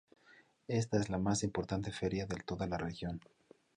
[0.67, 3.21] Esta es la más importante feria de toda la región.